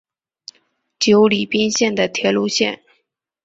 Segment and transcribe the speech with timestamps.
[0.97, 2.81] 久里滨线的铁路线。